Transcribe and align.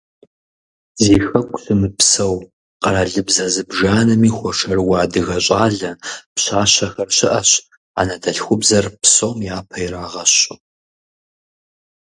Зи 1.03 1.15
Хэку 1.27 1.57
щымыпсэу, 1.61 2.35
къэралыбзэ 2.81 3.45
зыбжанэми 3.53 4.29
хуэшэрыуэ 4.35 4.97
адыгэ 5.03 5.37
щӀалэ, 5.45 5.91
пщащэхэр 6.35 7.09
щыӀэщ, 7.17 7.49
анэдэлъхубзэр 7.99 8.85
псом 9.01 9.37
япэ 9.57 9.77
ирагъэщу. 9.85 10.55